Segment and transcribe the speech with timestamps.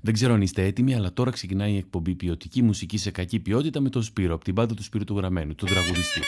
[0.00, 3.80] Δεν ξέρω αν είστε έτοιμοι, αλλά τώρα ξεκινάει η εκπομπή ποιοτική μουσική σε κακή ποιότητα
[3.80, 6.20] με τον Σπύρο, από την πάντα του Σπύρου του Γραμμένου, τον τραγουδιστή.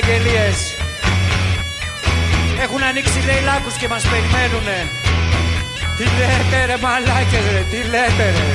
[0.00, 0.58] Αγγελίες
[2.64, 4.78] Έχουν ανοίξει λέει λάκους και μας περιμένουνε.
[5.96, 8.50] Τι λέτε ρε μαλάκες ρε, τι λέτε ρε.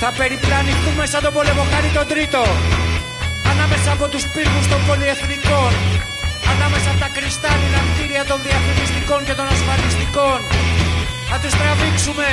[0.00, 2.42] Θα περιπλανηθούμε σαν τον πολεμοχάρη τον τρίτο.
[3.52, 5.72] Ανάμεσα από τους πύργους των πολυεθνικών.
[6.52, 10.38] Ανάμεσα από τα κρυστάλλινα κτίρια των διαφημιστικών και των ασφαλιστικών.
[11.30, 12.28] Θα τους τραβήξουμε,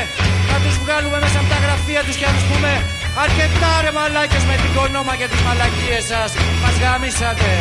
[0.50, 2.72] θα τους βγάλουμε μέσα από τα γραφεία τους και θα τους πούμε
[3.16, 6.32] Αρκετά ρε μαλάκες με την κονόμα και τις μαλακίες σας.
[6.62, 7.52] Μας γαμίσατε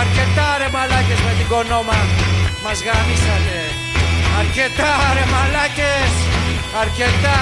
[0.00, 1.98] Αρκετά ρε μαλάκες με την κονόμα.
[2.64, 3.58] Μας γαμίσατε
[4.40, 6.12] Αρκετά ρε μαλάκες.
[6.82, 7.38] Αρκετά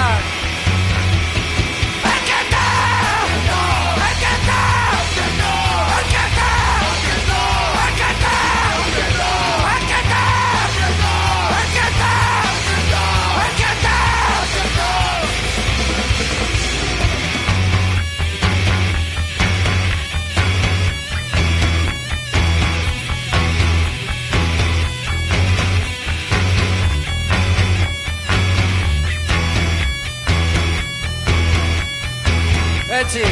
[33.01, 33.25] Έτσι.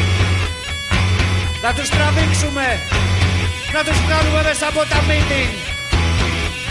[1.65, 2.67] Να τους τραβήξουμε.
[3.75, 5.53] Να τους βγάλουμε μέσα από τα meeting.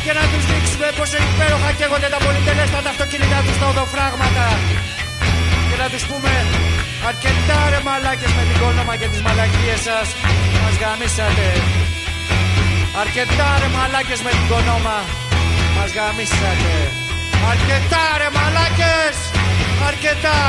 [0.04, 4.48] Και να τους δείξουμε πόσο υπέροχα καίγονται τα πολυτελέστατα αυτοκίνητα τους στα οδοφράγματα.
[5.68, 6.34] Και να τους πούμε
[7.10, 10.08] αρκετά ρε μαλάκες με την κόνομα και τις μαλακίες σας.
[10.62, 11.50] Μας γαμίσατε.
[13.02, 14.98] Αρκετά ρε μαλάκες με την κονόμα
[15.76, 16.76] Μας γαμίσατε
[17.52, 19.16] Αρκετά ρε μαλάκες
[19.90, 20.40] Αρκετά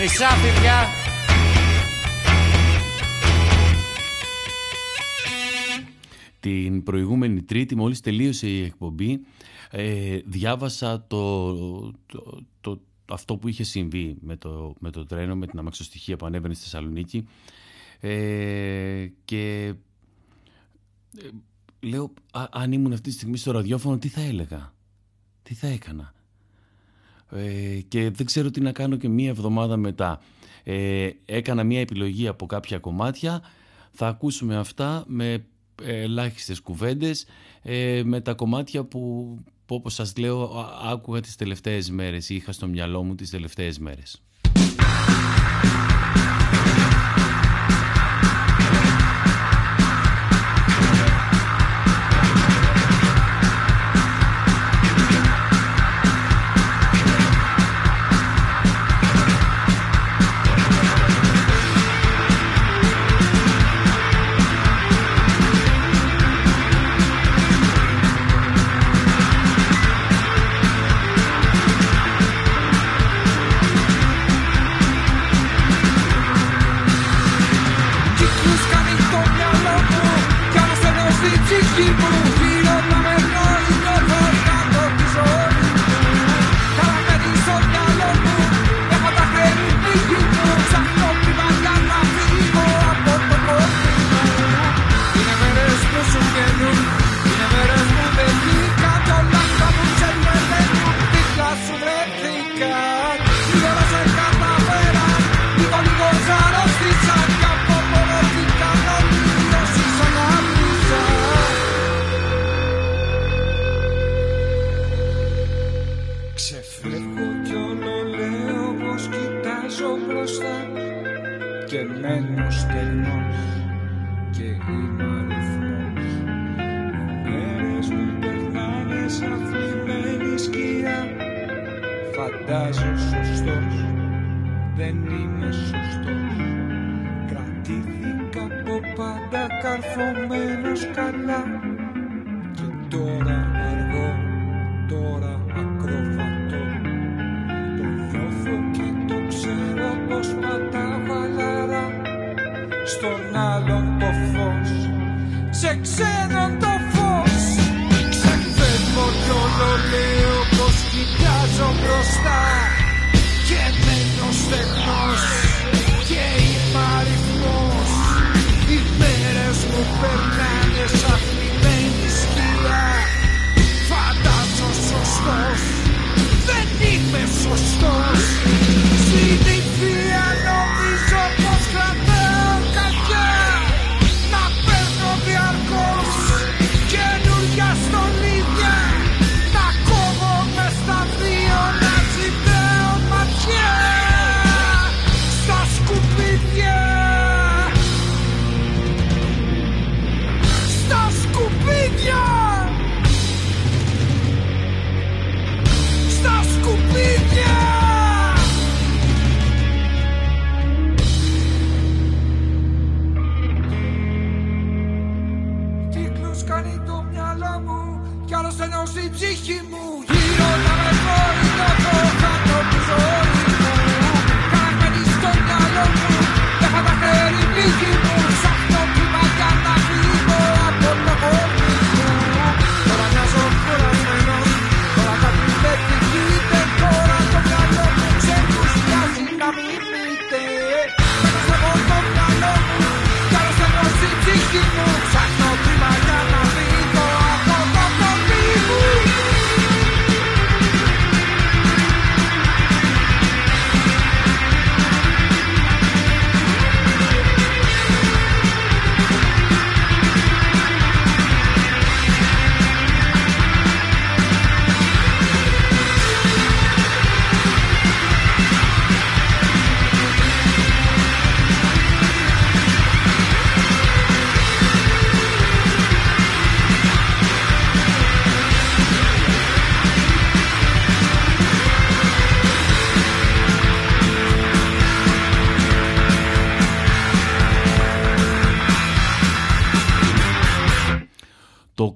[0.00, 0.86] Μισά παιδιά
[6.40, 9.20] Την προηγούμενη Τρίτη, μόλις τελείωσε η εκπομπή,
[9.70, 11.54] ε, διάβασα το,
[12.60, 12.80] το,
[13.10, 16.62] αυτό που είχε συμβεί με το, με το τρένο, με την αμαξοστοιχεία που ανέβαινε στη
[16.62, 17.28] Θεσσαλονίκη
[18.00, 19.74] ε, και
[21.18, 21.28] ε,
[21.80, 22.12] λέω
[22.50, 24.74] αν ήμουν αυτή τη στιγμή στο ραδιόφωνο τι θα έλεγα,
[25.42, 26.14] τι θα έκανα;
[27.30, 30.20] Ε, και δεν ξέρω τι να κάνω και μία εβδομάδα μετά.
[30.64, 33.42] Ε, έκανα μία επιλογή από κάποια κομμάτια,
[33.92, 35.44] θα ακούσουμε αυτά με
[35.82, 37.26] ελάχιστες κουβέντες
[37.62, 39.34] ε, με τα κομμάτια που,
[39.66, 43.78] που όπως σας λέω άκουγα τις τελευταίες μέρες ή είχα στο μυαλό μου τις τελευταίες
[43.78, 44.22] μέρες.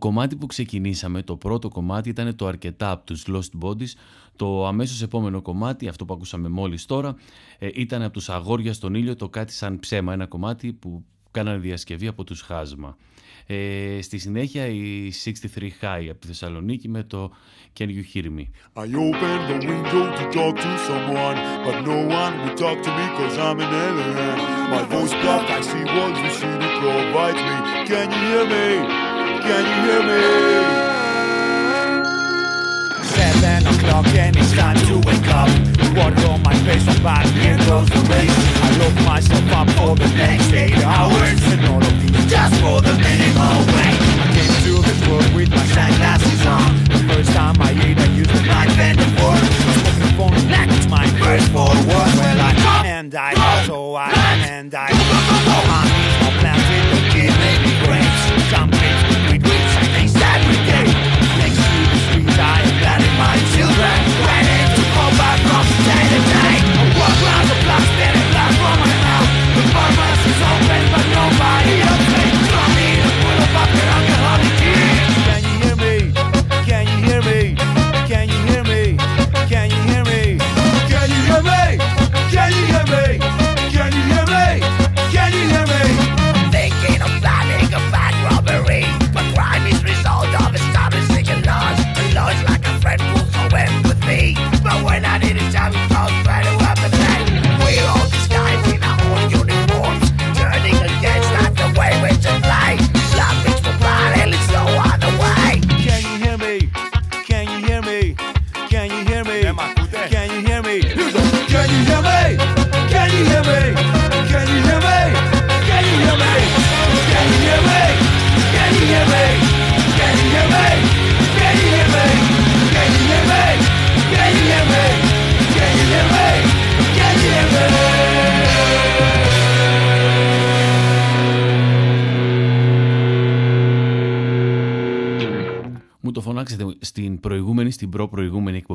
[0.05, 3.93] Κομμάτι που ξεκινήσαμε, το πρώτο κομμάτι ήταν το αρκετά από τους Lost Bodies.
[4.37, 7.17] Το αμέσως επόμενο κομμάτι, αυτό που ακούσαμε μόλις τώρα,
[7.59, 11.59] ε, ήταν από τους Αγόρια στον ήλιο, το κάτι σαν ψέμα, ένα κομμάτι που κάνανε
[11.59, 12.97] διασκευή από τους Χάσμα.
[13.47, 17.33] Ε, στη συνέχεια η 63 High από τη Θεσσαλονίκη με το
[17.79, 18.45] Can You Hear Me;
[18.83, 23.07] I opened the window to talk to someone, but no one would talk to me
[23.19, 24.37] cause I'm an alien.
[24.75, 27.57] My voice blocked, I see walls, you see the provides me.
[27.91, 29.04] Can you hear me?
[29.45, 30.21] Can you hear me?
[33.05, 35.51] Seven o'clock and it's time to wake up.
[35.95, 38.33] Water on my face, I'm back, here goes the race.
[38.65, 41.43] I lock myself up for the next eight hours.
[41.53, 44.01] And all of these just for the minimal wage.
[44.17, 46.73] I came to this world with my sunglasses on.
[46.89, 49.45] The first time I ate, I used a knife and a fork.
[49.45, 52.17] I spoke the phone like it's my first four words.
[52.17, 54.11] Well, I and I, so I
[54.49, 55.34] and I.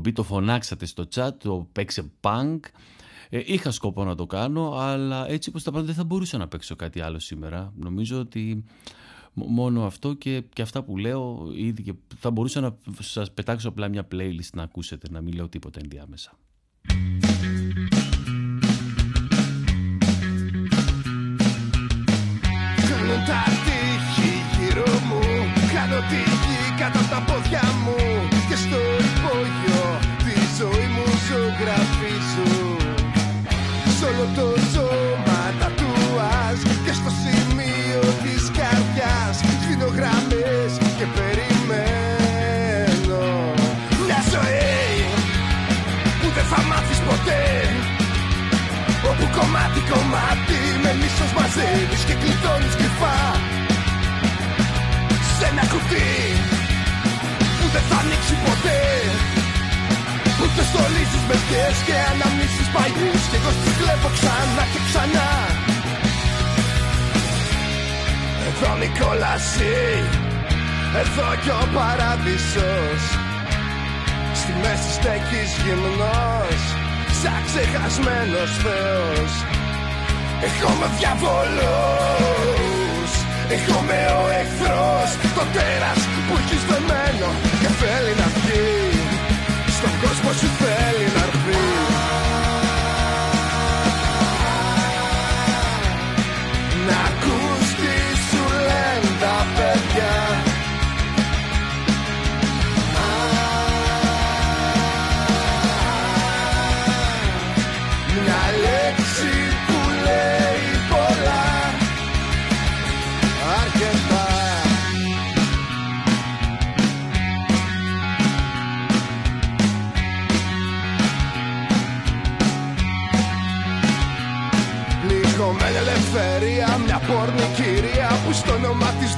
[0.09, 2.59] εκπομπή, το φωνάξατε στο chat, το παίξε punk.
[3.29, 6.47] Ε, είχα σκοπό να το κάνω, αλλά έτσι όπως τα πράγματα δεν θα μπορούσα να
[6.47, 7.73] παίξω κάτι άλλο σήμερα.
[7.75, 8.63] Νομίζω ότι
[9.33, 13.87] μόνο αυτό και, και αυτά που λέω ήδη και θα μπορούσα να σας πετάξω απλά
[13.87, 16.31] μια playlist να ακούσετε, να μην λέω τίποτα ενδιάμεσα.
[22.89, 25.19] Κάνουν τα τείχη γύρω μου
[25.73, 27.95] Κάνω τη γη κάτω από τα πόδια μου
[28.49, 29.68] Και στο υπόγειο τη
[30.59, 32.51] ζωή μου ζωγραφίζω
[33.95, 43.23] Σ' όλο το σώμα τατουάζ Και στο σημείο της καρδιάς Σβήνω γραμμές και περιμένω.
[44.05, 44.93] Μια ζωή
[46.19, 47.43] που δεν θα μάθεις ποτέ
[49.09, 53.19] Όπου κομμάτι κομμάτι με μίσος μαζεύεις και κλειδώνεις κρυφά.
[55.35, 56.11] Σε ένα κουτί
[57.57, 58.79] που δεν θα ανοίξει ποτέ
[60.41, 65.29] Ούτε στολίζεις με σκιές και αναμνήσεις παλιούς Και εγώ στις βλέπω ξανά και ξανά.
[68.47, 69.77] Εδώ Νικόλαση,
[71.01, 73.01] εδώ κι ο παράδεισος.
[74.39, 76.61] Στη μέση στέκεις γυμνός
[77.21, 79.31] Σαν ξεχασμένος Θεός.
[80.47, 82.29] Έχω με διαβολούς
[83.55, 85.09] Έχω με ο εχθρός.
[85.35, 87.29] Το τέρας που έχεις δεμένο
[87.61, 88.78] Και θέλει να βγει
[89.81, 90.88] Στον κόσμο σου θέλει να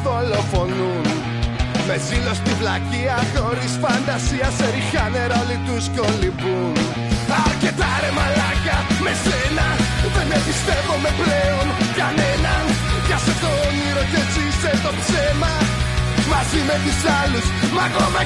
[0.04, 1.06] δολοφονούν
[1.88, 6.76] με ζήλο στη βλακεία χωρίς φαντασία σε ριχά νερά όλοι τους κολυμπούν
[7.46, 9.68] Αρκετά ρε μαλάκα με σένα
[10.16, 11.68] Δεν εμπιστεύομαι πλέον
[12.00, 12.66] κανέναν
[13.06, 15.54] Πιάσε το όνειρο και ζήσε το ψέμα.
[16.32, 18.24] Μαζί με τους άλλους μα εγώ με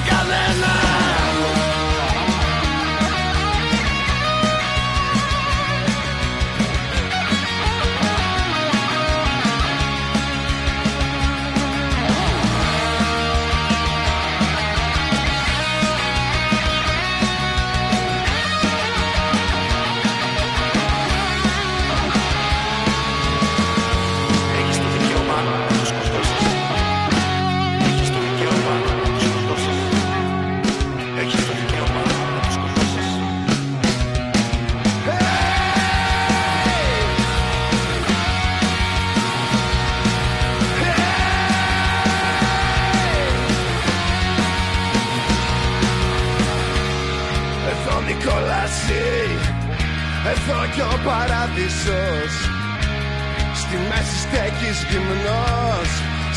[55.06, 55.90] γυμνός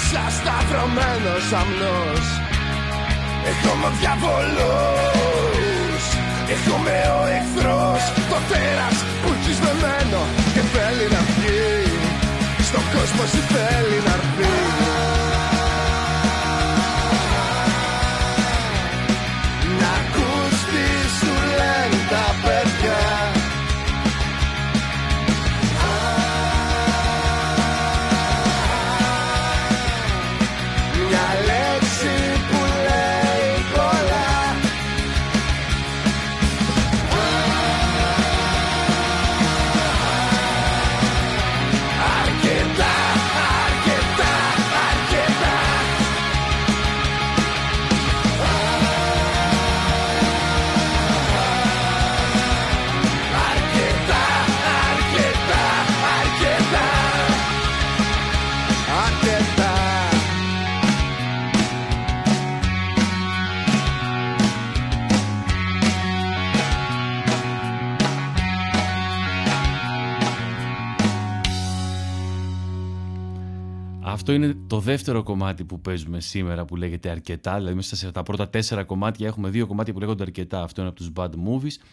[0.09, 2.25] Σαν σταυρωμένος αμνός.
[3.49, 6.03] Έχω με διαβολούς
[6.53, 8.03] Έχω με ο εχθρός.
[8.31, 10.21] Το τέρας που έχεις δεμένο
[10.53, 11.67] Και θέλει να βγει
[12.69, 14.98] Στον κόσμο σου θέλει να έρθει
[74.29, 77.55] Αυτό είναι το δεύτερο κομμάτι που παίζουμε σήμερα που λέγεται αρκετά.
[77.55, 80.61] Δηλαδή, μέσα σε τα πρώτα τέσσερα κομμάτια έχουμε δύο κομμάτια που λέγονται αρκετά.
[80.61, 81.83] Αυτό είναι από τους Bad Movies.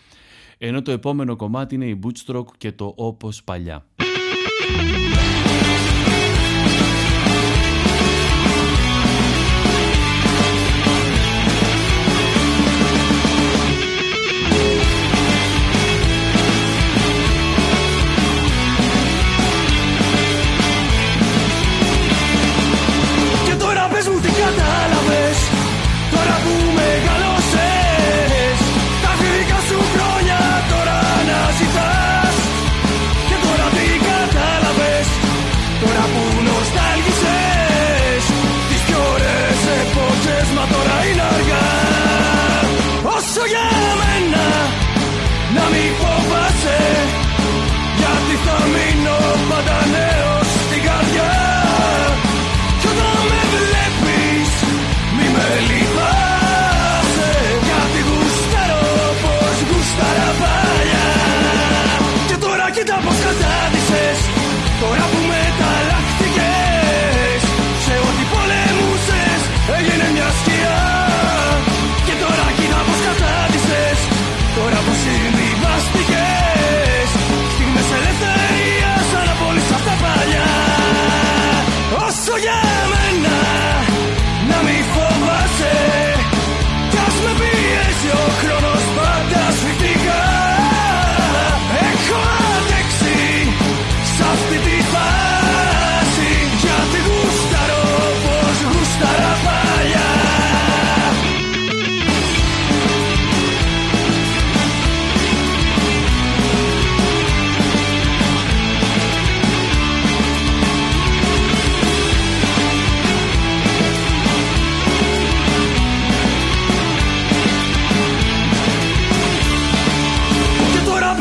[0.59, 3.85] Ενώ το επόμενο κομμάτι είναι η Bootstroke και το Όπως Παλιά.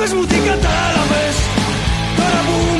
[0.06, 1.42] Fes-m'ho dir la més,
[2.20, 2.75] per avui.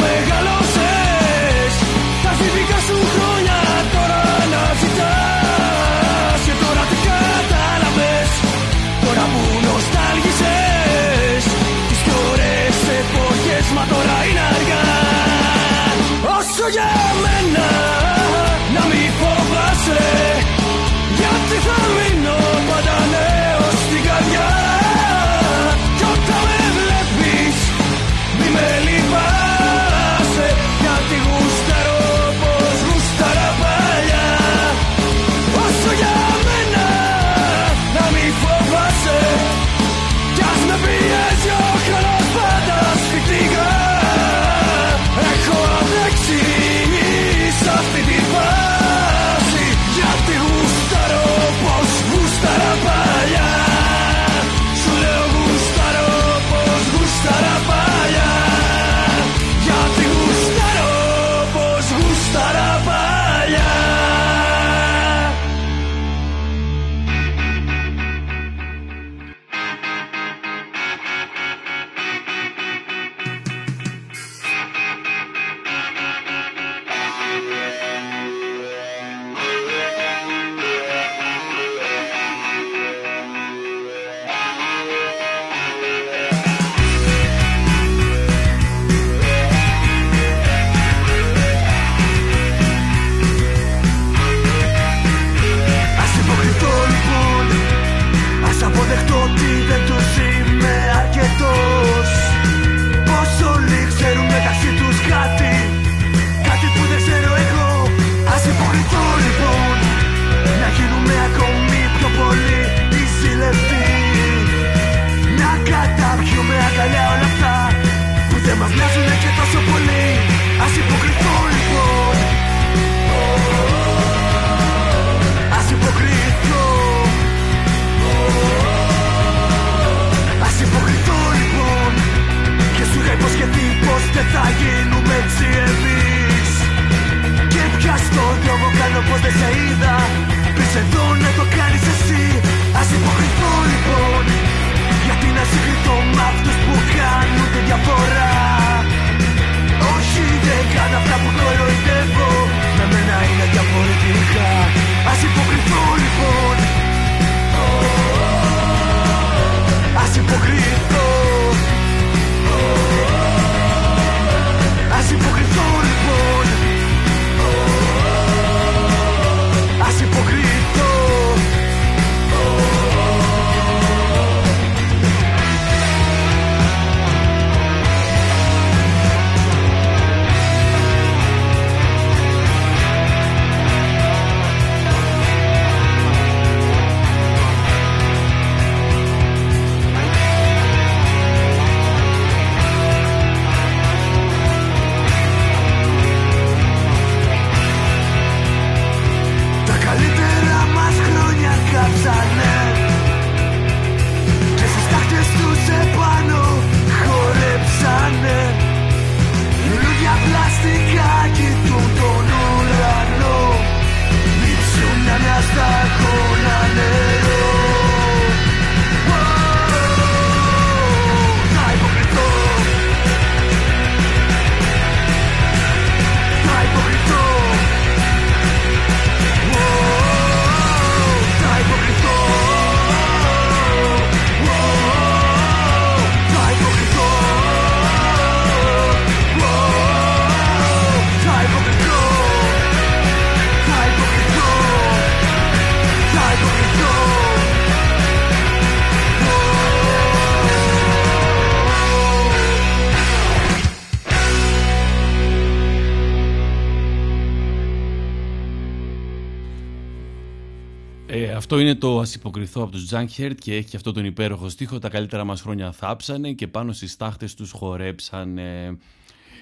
[261.56, 265.24] Αυτό είναι το ασυποκριθό από τους Junkhead και έχει αυτό τον υπέροχο στίχο «Τα καλύτερα
[265.24, 268.78] μας χρόνια θάψανε και πάνω στις τάχτες τους χορέψανε».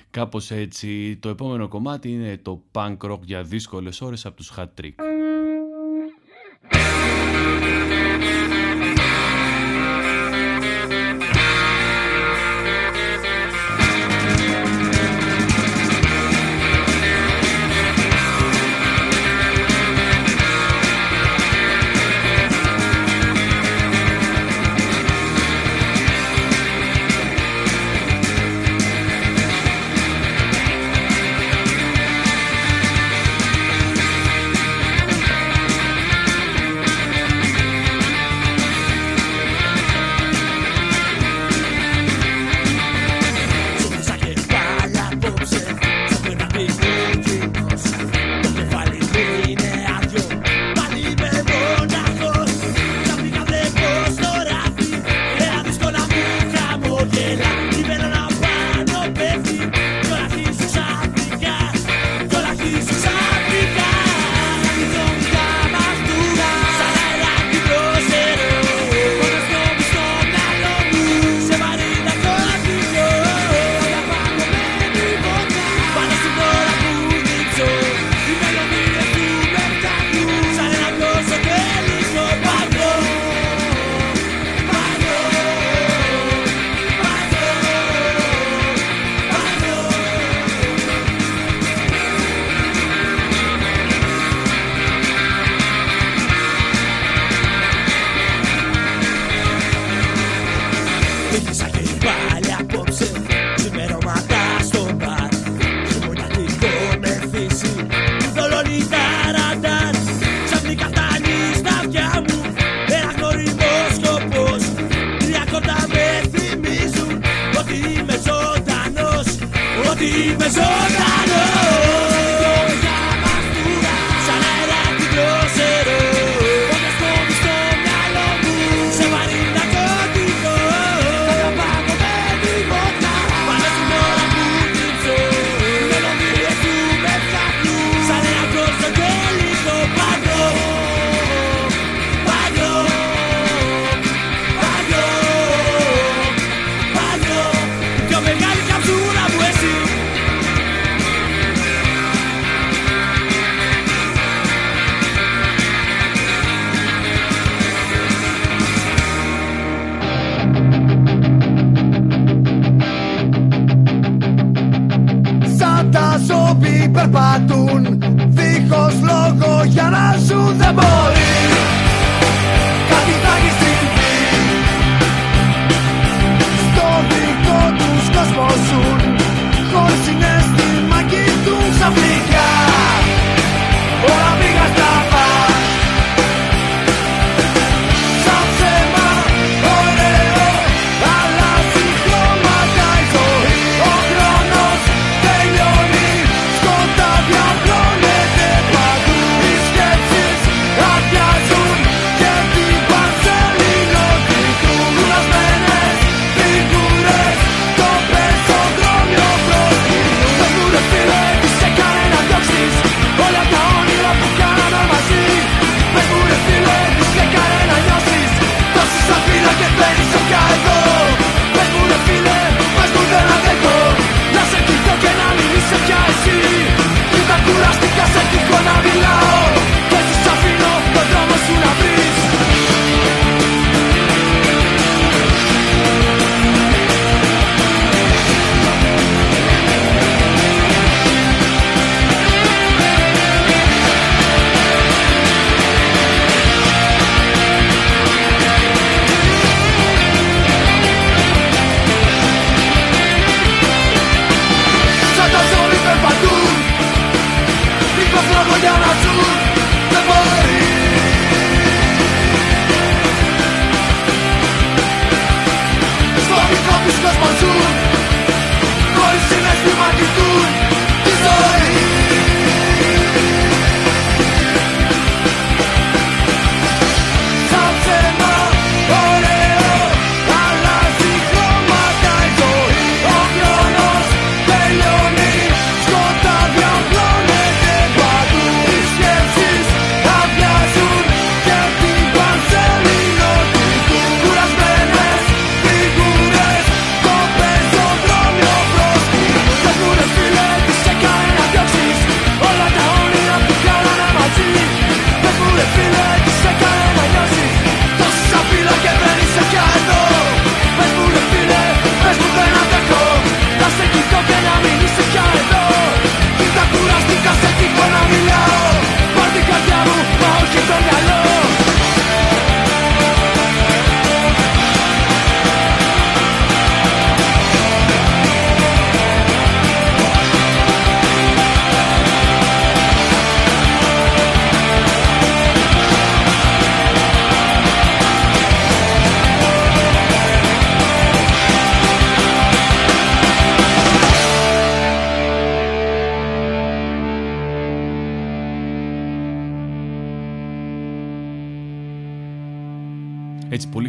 [0.09, 4.67] Κάπως έτσι, το επόμενο κομμάτι είναι το punk rock για δύσκολες ώρες από τους Hat
[4.81, 4.93] Trick.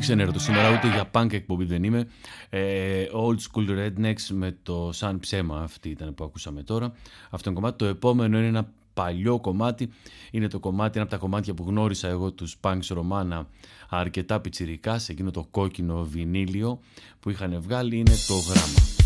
[0.04, 2.08] Έτσι πολύ ξενέρωτο σήμερα, ούτε για punk εκπομπή δεν είμαι.
[2.50, 6.92] Ε, old School Rednecks με το Σαν Ψέμα, αυτή ήταν που ακούσαμε τώρα.
[7.30, 7.78] Αυτό είναι κομμάτι.
[7.78, 9.90] Το επόμενο είναι ένα παλιό κομμάτι.
[10.30, 13.48] Είναι το κομμάτι, ένα από τα κομμάτια που γνώρισα εγώ τους punks Ρωμάνα
[13.88, 16.80] αρκετά πιτσιρικά σε εκείνο το κόκκινο βινίλιο
[17.20, 19.03] που είχαν βγάλει είναι το γράμμα.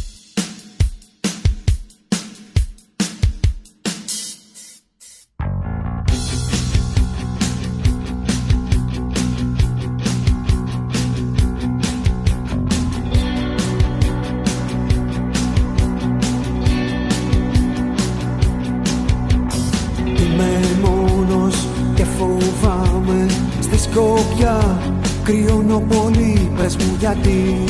[26.99, 27.65] Γιατί.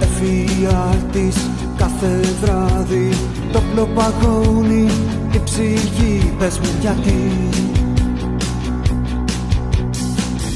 [0.00, 1.36] Εφιάλτης
[1.76, 3.08] κάθε βράδυ
[3.52, 4.86] το πλοπαγόνι
[5.32, 7.30] η ψυχή πες μου γιατί.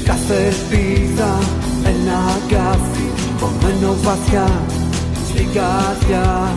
[0.03, 1.39] Κάθε ελπίδα
[1.83, 4.61] ένα καφί κομμένο βαθιά
[5.27, 6.53] στην καρδιά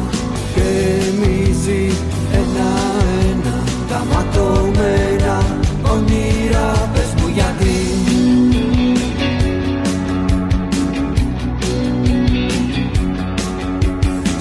[0.54, 1.92] γεμίζει
[2.32, 3.17] ένα-ένα τα
[4.12, 5.42] ματωμένα
[5.92, 7.76] όνειρα πες μου γιατί.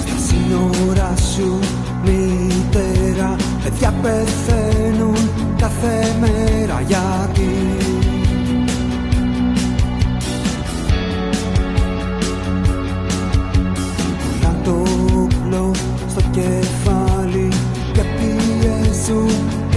[0.00, 1.58] Στα σύνορα σου
[2.04, 7.67] μητέρα παιδιά πεθαίνουν κάθε μέρα γιατί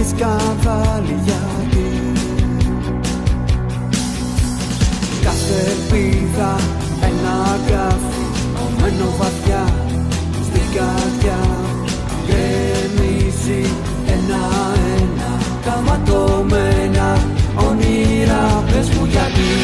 [0.02, 1.86] πιέζουν σκανδάλι γιατί
[5.22, 6.56] Κάθε ελπίδα
[7.00, 9.64] ένα καφί κομμένο βαθιά
[10.42, 11.40] στην καρδιά.
[12.26, 13.70] Γκρεμίζει
[14.06, 17.18] ένα-ένα τα ματωμένα
[17.68, 19.61] όνειρα πες μου γιατί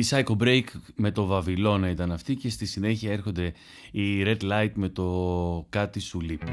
[0.00, 0.64] Η Psycho Break
[0.96, 3.52] με το Βαβυλώνα ήταν αυτή και στη συνέχεια έρχονται
[3.90, 6.50] οι Red Light με το Κάτι σου λείπει.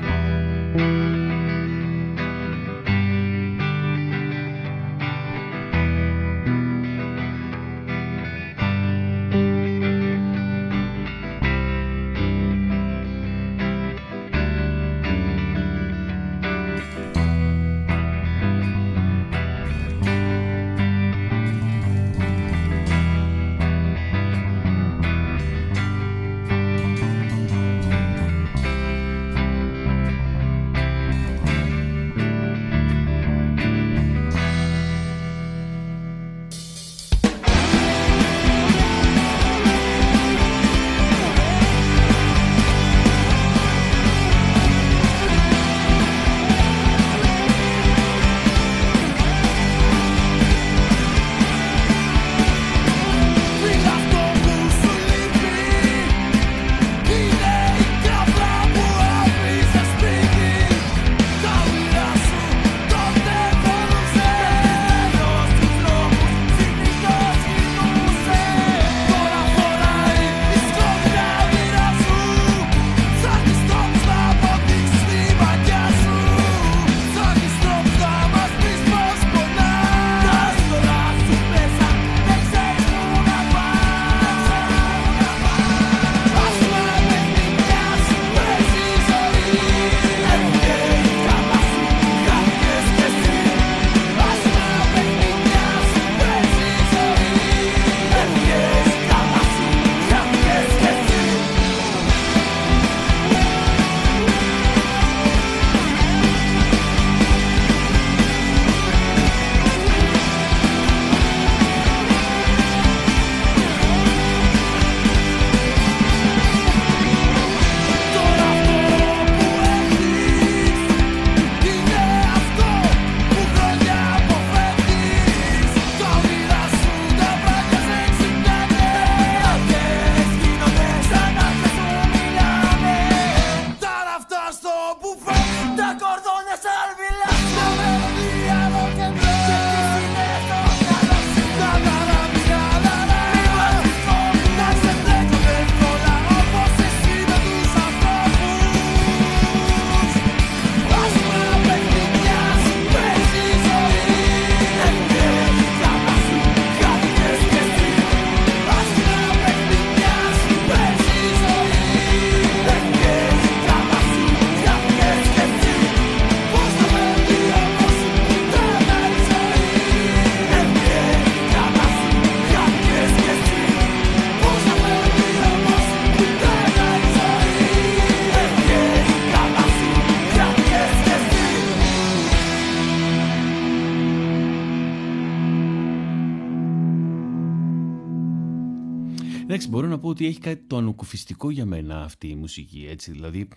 [190.17, 193.11] Ότι έχει κάτι το ανοκουφιστικό για μένα αυτή η μουσική, έτσι.
[193.11, 193.47] Δηλαδή,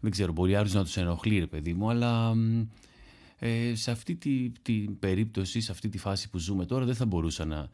[0.00, 2.34] δεν ξέρω, μπορεί άλλους να τους ενοχλεί, ρε παιδί μου, αλλά
[3.38, 7.06] ε, σε αυτή την τη περίπτωση, σε αυτή τη φάση που ζούμε τώρα, δεν θα
[7.06, 7.68] μπορούσα να,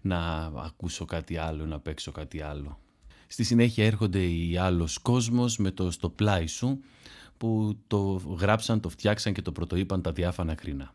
[0.00, 2.78] να ακούσω κάτι άλλο, να παίξω κάτι άλλο.
[3.26, 6.80] Στη συνέχεια έρχονται οι άλλος κόσμος με το «Στο πλάι σου»
[7.36, 10.94] που το γράψαν, το φτιάξαν και το πρωτοείπαν τα διάφανα κρίνα.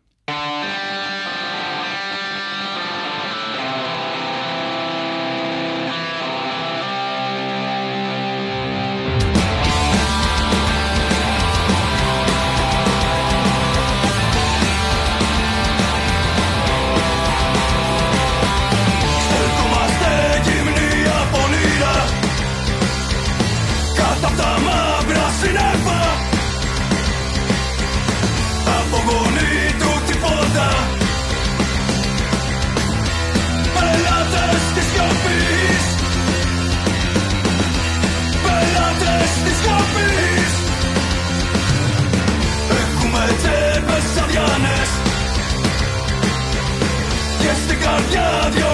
[48.08, 48.69] Love you.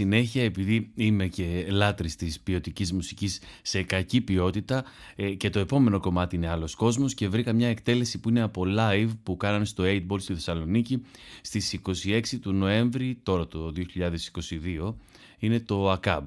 [0.00, 4.84] συνέχεια, επειδή είμαι και λάτρης της ποιοτικής μουσικής σε κακή ποιότητα
[5.16, 8.64] ε, και το επόμενο κομμάτι είναι άλλος κόσμος και βρήκα μια εκτέλεση που είναι από
[8.78, 11.02] live που κάνανε στο 8 Ball στη Θεσσαλονίκη
[11.40, 13.72] στις 26 του Νοέμβρη τώρα το
[14.88, 14.94] 2022
[15.38, 16.22] είναι το ACAB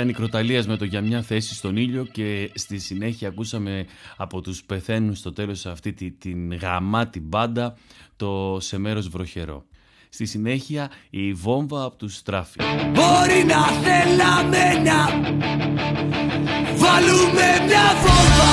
[0.00, 3.86] Ήταν η Κροταλίας με το για μια θέση στον ήλιο και στη συνέχεια ακούσαμε
[4.16, 7.76] από τους πεθαίνουν στο τέλος αυτή τη, την γαμάτη μπάντα
[8.16, 9.64] το «Σε μέρος βροχερό».
[10.08, 12.58] Στη συνέχεια η βόμβα από τους Στράφη.
[12.92, 15.06] Μπορεί να θέλαμε να
[16.76, 18.52] βάλουμε μια βόμβα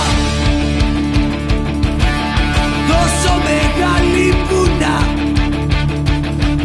[2.87, 4.95] τόσο μεγάλη που να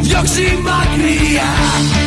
[0.01, 2.01] διώξει μακριά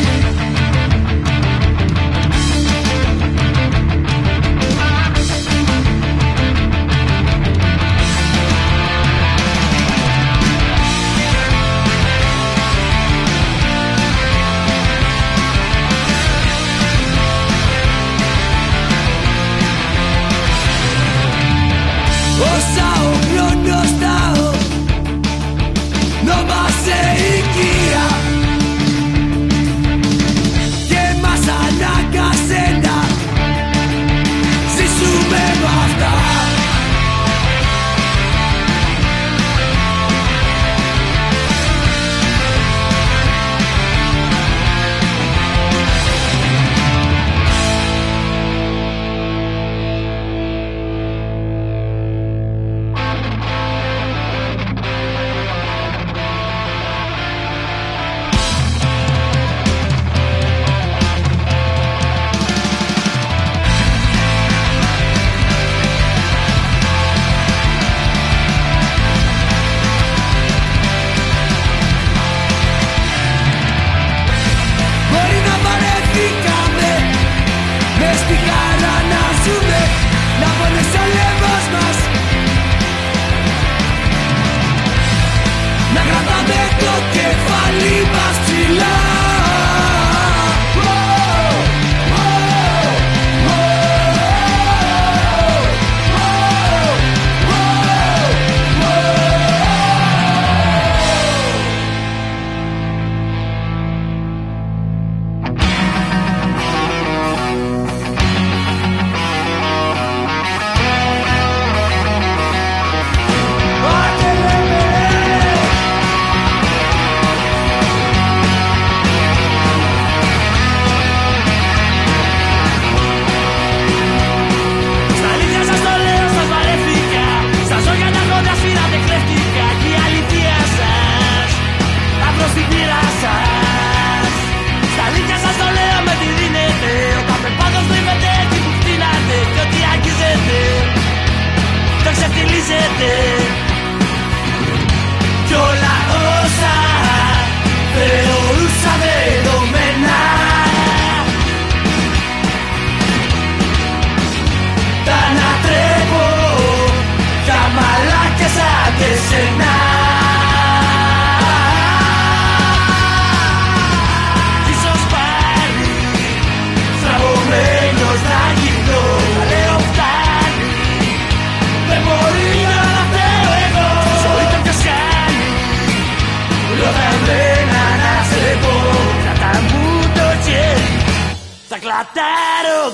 [142.20, 143.45] Το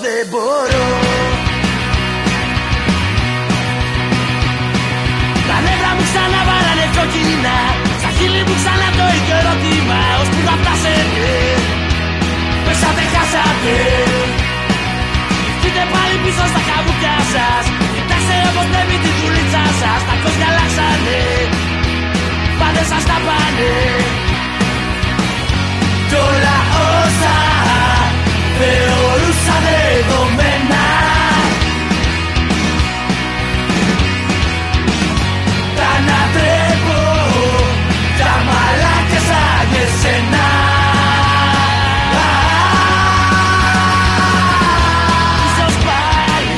[0.05, 0.87] δεν μπορώ.
[5.49, 7.57] Τα νεύρα μου ξανά βαράνε κόκκινα
[8.01, 11.29] Στα χείλη μου ξανά το ίδιο ερώτημα Ως που θα φτάσετε
[12.65, 13.77] Πέσατε, χάσατε.
[15.61, 17.65] Φύγετε πάλι πίσω στα καβούκια σας
[17.95, 21.21] Κοιτάξτε όπως νεύει τη δουλίτσα σας Τα κόσμια αλλάξανε
[22.61, 23.73] Πάντε σας τα πάνε.
[26.09, 26.57] Κι όλα
[26.89, 27.52] όσα θεωρούσα
[30.09, 30.85] δεδομένα.
[35.77, 37.01] Τα ανατρέπω
[38.19, 40.47] Τα μαλάκες σαν και σένα
[45.47, 46.57] Ίσως πάλι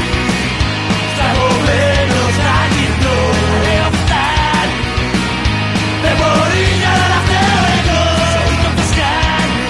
[1.12, 3.18] Στραβωμένος να γυρνώ.
[3.64, 4.78] Λέω φτάνει.
[6.02, 9.64] Δεν μπορεί για να φταίω εγώ Ζωή το ποιος κάνει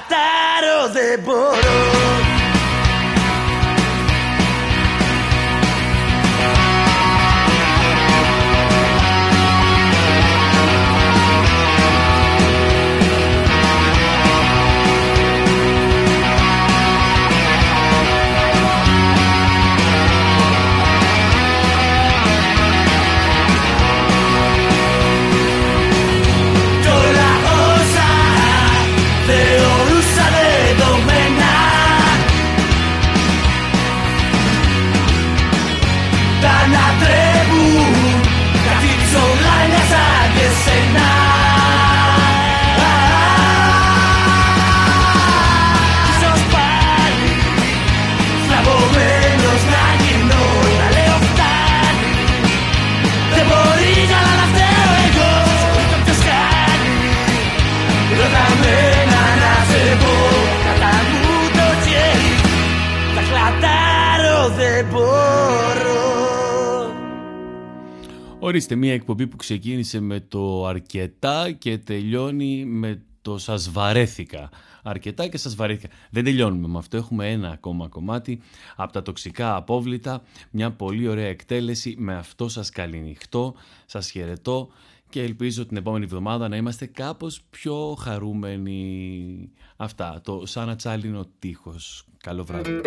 [0.00, 2.49] Θα κλατάρω δεν
[68.50, 74.50] Ορίστε, μια εκπομπή που ξεκίνησε με το αρκετά και τελειώνει με το σας βαρέθηκα.
[74.82, 75.88] Αρκετά και σας βαρέθηκα.
[76.10, 76.96] Δεν τελειώνουμε με αυτό.
[76.96, 78.40] Έχουμε ένα ακόμα κομμάτι
[78.76, 80.22] από τα τοξικά απόβλητα.
[80.50, 81.94] Μια πολύ ωραία εκτέλεση.
[81.98, 83.54] Με αυτό σας καληνυχτώ.
[83.86, 84.68] Σας χαιρετώ
[85.08, 89.50] και ελπίζω την επόμενη εβδομάδα να είμαστε κάπως πιο χαρούμενοι.
[89.76, 90.20] Αυτά.
[90.24, 92.04] Το σαν ατσάλινο τείχος.
[92.20, 92.80] Καλό βράδυ.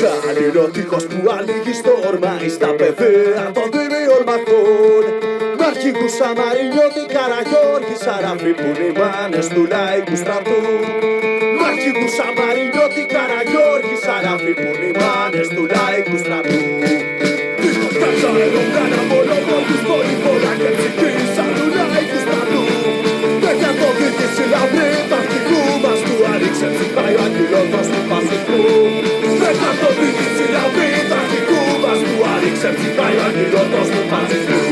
[0.00, 5.04] Σαν ατσάλινο τείχος που ανοίγει στο όρμα στα παιδεία των δημιουργών μαθών
[5.58, 10.60] Μ' αρχηγούς Σαμαρινιώτη, Καραγιώργη, Σαράφη που είναι οι μάνες του λαϊκού στρατού.
[11.56, 16.60] Μ' αρχηγούς Σαμαρινιώτη, Καραγιώργη, Σαράφη που είναι οι μάνες του λαϊκού στρατού.
[17.60, 19.36] Τείχος κατσαρένο, κάνα μόνο
[19.66, 22.62] τους δορυφόρα και ψυχή σαν του λαϊκού στρατού.
[23.42, 29.15] Δεν για το δίκηση λαμπρή του αρχηγού μας του άνοιξε ψυχάει ο αγγυλότος του φασιστού
[29.46, 32.14] Δεν για το δίκηση λαμπρή του αρχηγού μας του.
[32.34, 34.65] Άνοιξε ψυχάει ο αγγυλότος του φασιστού